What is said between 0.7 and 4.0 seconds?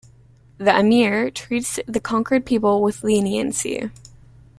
"amir" treats the conquered people with leniency.